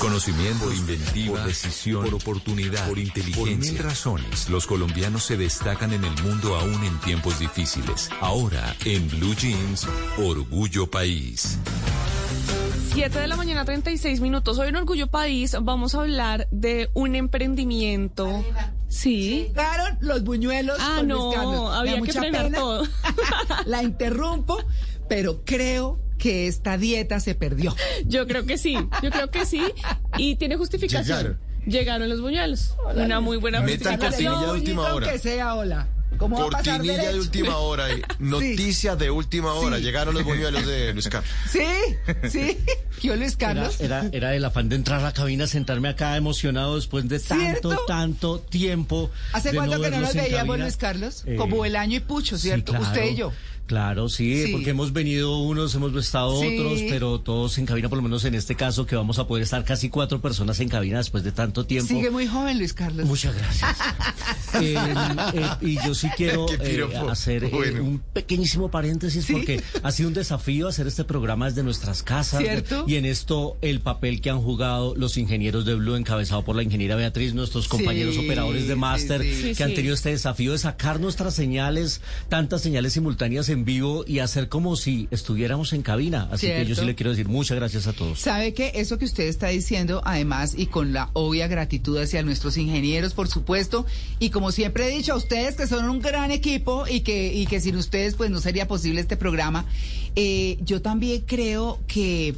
[0.00, 3.44] Conocimiento, por inventiva, por decisión, por oportunidad, por inteligencia.
[3.44, 8.08] Por mil razones, los colombianos se destacan en el mundo aún en tiempos difíciles.
[8.18, 9.86] Ahora, en Blue Jeans,
[10.16, 11.58] Orgullo País.
[12.94, 14.58] 7 de la mañana, 36 minutos.
[14.58, 18.42] Hoy en Orgullo País vamos a hablar de un emprendimiento.
[18.88, 19.48] Sí.
[19.48, 20.78] Llegaron los buñuelos.
[20.80, 22.58] Ah, con no, había que mucha frenar pena.
[22.58, 22.84] todo.
[23.66, 24.64] La interrumpo,
[25.10, 27.74] pero creo que esta dieta se perdió.
[28.06, 29.62] Yo creo que sí, yo creo que sí.
[30.18, 31.04] Y tiene justificación.
[31.18, 31.40] Llegaron.
[31.66, 32.74] Llegaron los buñuelos.
[32.94, 34.34] Una muy buena Metan justificación.
[34.34, 35.12] cortinilla de última hora.
[35.12, 35.88] Que sea, hola.
[36.18, 39.78] ¿Cómo va a pasar Cortinilla de última hora y noticias de última hora.
[39.78, 39.84] Sí.
[39.84, 41.30] Llegaron los buñuelos de Luis Carlos.
[41.50, 41.64] Sí,
[42.28, 42.58] sí.
[43.02, 43.80] Yo, Luis Era, Carlos.
[43.80, 47.70] era, era el afán de entrar a la cabina, sentarme acá emocionado después de tanto,
[47.70, 47.84] ¿Cierto?
[47.86, 49.10] tanto tiempo.
[49.32, 50.64] ¿Hace cuánto que no nos veíamos, cabina.
[50.64, 51.22] Luis Carlos?
[51.26, 52.72] Eh, Como el año y pucho, sí, ¿cierto?
[52.72, 53.32] claro, Usted y yo.
[53.70, 54.50] Claro, sí, Sí.
[54.52, 56.58] porque hemos venido unos, hemos estado Sí.
[56.58, 59.44] otros, pero todos en cabina, por lo menos en este caso, que vamos a poder
[59.44, 61.86] estar casi cuatro personas en cabina después de tanto tiempo.
[61.86, 63.06] Sigue muy joven, Luis Carlos.
[63.06, 63.76] Muchas gracias.
[64.60, 67.08] Eh, eh, y yo sí quiero eh, piropo.
[67.08, 67.84] hacer eh, Bueno.
[67.84, 69.32] un pequeñísimo paréntesis Sí.
[69.34, 72.40] porque ha sido un desafío hacer este programa desde nuestras casas.
[72.42, 72.84] ¿Cierto?
[72.88, 76.64] Y en esto el papel que han jugado los ingenieros de Blue, encabezado por la
[76.64, 79.34] ingeniera Beatriz, nuestros compañeros Sí, operadores de máster, sí.
[79.40, 79.76] Sí, que han sí.
[79.76, 84.76] tenido este desafío de sacar nuestras señales, tantas señales simultáneas en vivo y hacer como
[84.76, 86.28] si estuviéramos en cabina.
[86.30, 88.20] Así que yo sí le quiero decir muchas gracias a todos.
[88.20, 92.56] ¿Sabe que eso que usted está diciendo, además, y con la obvia gratitud hacia nuestros
[92.56, 93.86] ingenieros, por supuesto,
[94.18, 97.46] y como siempre he dicho a ustedes que son un gran equipo y que, y
[97.46, 99.64] que sin ustedes pues no sería posible este programa,
[100.16, 102.34] eh, yo también creo que,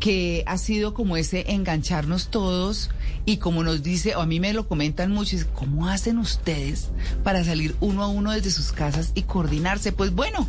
[0.00, 2.90] que ha sido como ese engancharnos todos
[3.24, 6.88] y como nos dice, o a mí me lo comentan mucho, es ¿cómo hacen ustedes
[7.24, 9.92] para salir uno a uno desde sus casas y coordinarse?
[9.92, 10.48] Pues bueno.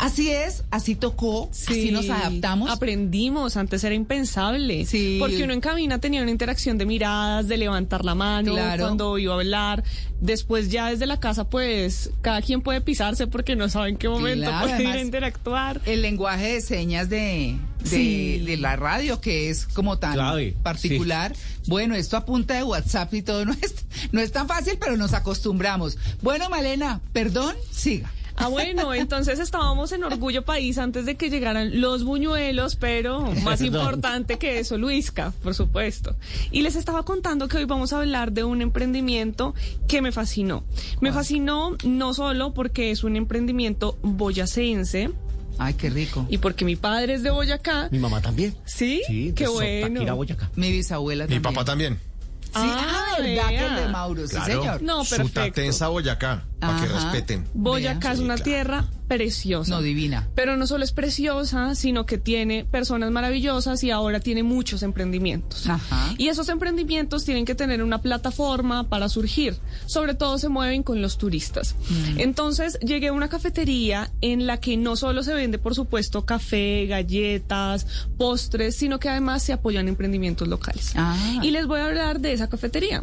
[0.00, 2.70] Así es, así tocó, así Sí, nos adaptamos.
[2.70, 4.86] Aprendimos, antes era impensable.
[4.86, 5.16] Sí.
[5.18, 8.84] Porque uno en cabina tenía una interacción de miradas, de levantar la mano Claro.
[8.84, 9.82] cuando iba a hablar.
[10.20, 14.08] Después ya desde la casa, pues, cada quien puede pisarse porque no sabe en qué
[14.08, 15.80] momento Claro, puede ir a además, interactuar.
[15.84, 18.38] el lenguaje de señas de, de, Sí.
[18.38, 21.34] de la radio, que es como tan Clave, particular.
[21.66, 23.74] Bueno, esto a punta de WhatsApp y todo no es,
[24.12, 25.98] no es tan fácil, pero nos acostumbramos.
[26.22, 28.12] Bueno, Malena, perdón, siga.
[28.40, 33.60] Ah, bueno, entonces estábamos en Orgullo País antes de que llegaran los buñuelos, pero más
[33.62, 36.14] importante que eso, Luisca, por supuesto.
[36.52, 39.56] Y les estaba contando que hoy vamos a hablar de un emprendimiento
[39.88, 40.62] que me fascinó.
[41.00, 45.10] Me fascinó no solo porque es un emprendimiento boyacense
[45.58, 46.26] Ay, qué rico.
[46.30, 47.88] y porque mi padre es de Boyacá.
[47.90, 48.56] Mi mamá también.
[48.64, 49.02] ¿Sí?
[49.06, 49.86] Sí, Qué de bueno.
[49.88, 50.50] Sotaquira, Boyacá.
[50.54, 51.42] Mi bisabuela Mi también.
[51.54, 51.98] papá también.
[52.44, 53.88] Sí, Ah, ah, verdad que el de vea.
[53.88, 54.46] Mauro, sí, Claro.
[54.62, 54.82] señor.
[54.82, 55.26] No, perfecto.
[55.26, 56.44] Sutatensa Boyacá.
[56.58, 57.46] Para que respeten.
[57.54, 58.44] Boyacá es Sí, una claro.
[58.50, 59.70] tierra preciosa.
[59.70, 60.28] No, divina.
[60.34, 65.66] Pero no solo es preciosa, sino que tiene personas maravillosas y ahora tiene muchos emprendimientos.
[65.68, 66.14] Ajá.
[66.18, 69.56] Y esos emprendimientos tienen que tener una plataforma para surgir.
[69.86, 71.74] Sobre todo se mueven con los turistas.
[71.88, 72.20] Mm.
[72.20, 76.86] Entonces llegué a una cafetería en la que no solo se vende, por supuesto, café,
[76.86, 77.86] galletas,
[78.18, 80.92] postres, sino que además se apoyan emprendimientos locales.
[80.96, 81.16] Ah.
[81.42, 83.02] Y les voy a hablar de esa cafetería.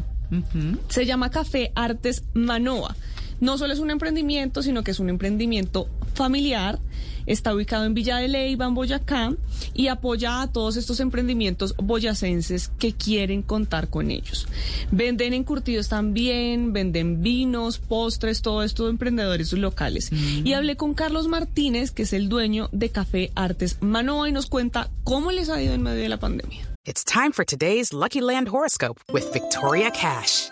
[0.90, 2.96] Se llama Café Artes Manoa.
[3.40, 6.80] No solo es un emprendimiento, sino que es un emprendimiento familiar.
[7.26, 9.34] Está ubicado en Villa de Leyva, en Boyacá,
[9.74, 14.48] y apoya a todos estos emprendimientos boyacenses que quieren contar con ellos.
[14.92, 20.12] Venden encurtidos también, venden vinos, postres, todo esto de emprendedores locales.
[20.12, 24.46] Y hablé con Carlos Martínez, que es el dueño de Café Artes Manoa, y nos
[24.46, 26.76] cuenta cómo les ha ido en medio de la pandemia.
[26.86, 30.52] It's time for today's Lucky Land horoscope with Victoria Cash.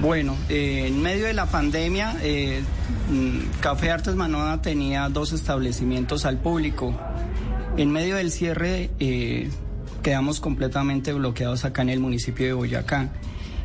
[0.00, 2.62] Bueno, eh, en medio de la pandemia, eh,
[3.10, 6.94] mm, Café Artes Manoa tenía dos establecimientos al público.
[7.76, 9.50] En medio del cierre, eh,
[10.04, 13.08] quedamos completamente bloqueados acá en el municipio de Boyacá.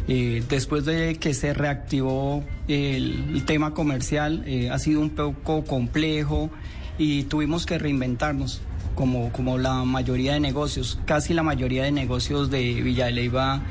[0.07, 6.49] Eh, después de que se reactivó el, tema comercial, ha sido un poco complejo
[6.97, 8.61] y tuvimos que reinventarnos.
[8.95, 13.63] Como, como la mayoría de negocios, casi la mayoría de negocios de Villa de Leyva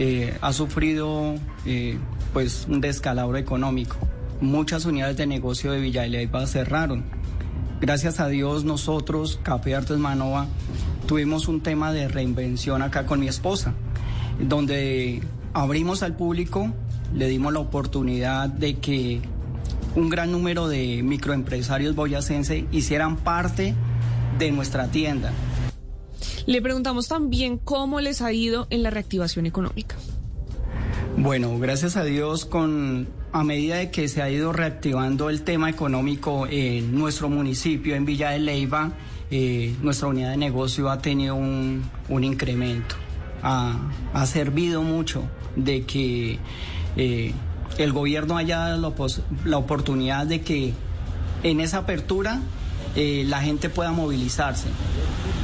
[0.00, 1.34] eh, ha sufrido
[1.66, 1.98] eh,
[2.32, 3.96] pues un descalabro económico.
[4.40, 7.04] Muchas unidades de negocio de Villa de Leyva cerraron.
[7.80, 10.46] Gracias a Dios nosotros, Café Artes Manova,
[11.06, 13.74] tuvimos un tema de reinvención acá con mi esposa,
[14.40, 15.20] donde
[15.52, 16.72] abrimos al público,
[17.12, 19.20] le dimos la oportunidad de que
[19.96, 23.74] un gran número de microempresarios boyacenses hicieran parte
[24.38, 25.32] de nuestra tienda.
[26.48, 29.96] Le preguntamos también cómo les ha ido en la reactivación económica.
[31.18, 35.68] Bueno, gracias a Dios, con a medida de que se ha ido reactivando el tema
[35.68, 38.92] económico en nuestro municipio, en Villa de Leyva,
[39.30, 42.94] eh, nuestra unidad de negocio ha tenido un, incremento.
[43.42, 45.24] Ha, servido mucho
[45.54, 46.38] de que
[46.96, 47.34] eh,
[47.76, 48.94] el gobierno haya dado
[49.44, 50.72] la oportunidad de que
[51.42, 52.40] en esa apertura
[53.00, 54.66] eh, la gente pueda movilizarse.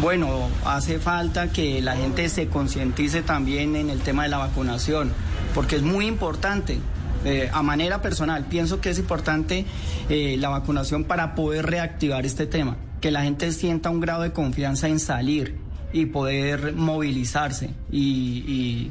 [0.00, 5.12] Bueno, hace falta que la gente se concientice también en el tema de la vacunación,
[5.54, 6.80] porque es muy importante.
[7.24, 9.66] Eh, a manera personal, pienso que es importante
[10.08, 14.32] eh, la vacunación para poder reactivar este tema, que la gente sienta un grado de
[14.32, 15.54] confianza en salir
[15.92, 18.90] y poder movilizarse y,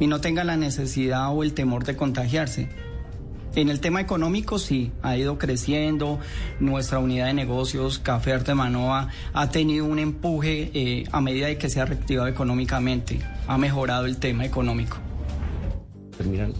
[0.00, 2.68] no tenga la necesidad o el temor de contagiarse.
[3.54, 6.18] En el tema económico sí, ha ido creciendo.
[6.60, 11.58] Nuestra unidad de negocios, Café Arte Manoa, ha tenido un empuje eh, a medida de
[11.58, 13.20] que se ha reactivado económicamente.
[13.46, 14.98] Ha mejorado el tema económico.
[16.16, 16.52] Terminan.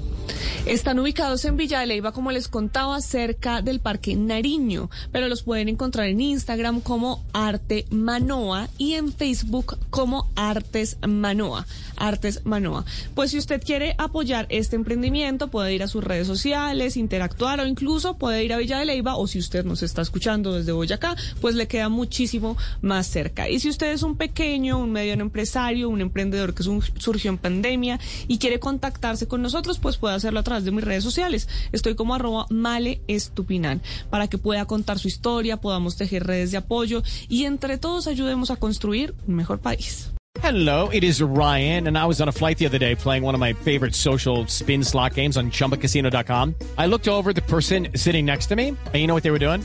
[0.67, 5.43] Están ubicados en Villa de Leyva, como les contaba, cerca del Parque Nariño, pero los
[5.43, 11.67] pueden encontrar en Instagram como Arte Manoa y en Facebook como Artes Manoa.
[11.97, 12.85] Artes Manoa.
[13.15, 17.67] Pues si usted quiere apoyar este emprendimiento, puede ir a sus redes sociales, interactuar o
[17.67, 21.17] incluso puede ir a Villa de Leyva o si usted nos está escuchando desde Boyacá,
[21.41, 23.49] pues le queda muchísimo más cerca.
[23.49, 27.99] Y si usted es un pequeño, un mediano empresario, un emprendedor que surgió en pandemia
[28.27, 31.49] y quiere contactarse con nosotros, pues puede hacerlo a través de mis redes sociales.
[31.73, 36.59] Estoy como arroba male estupinan para que pueda contar su historia, podamos tejer redes de
[36.59, 40.11] apoyo y entre todos ayudemos a construir un mejor país.
[40.41, 43.35] Hello, it is Ryan, and I was on a flight the other day playing one
[43.35, 46.55] of my favorite social spin slot games on chumbacasino.com.
[46.77, 49.41] I looked over the person sitting next to me, and you know what they were
[49.41, 49.65] doing?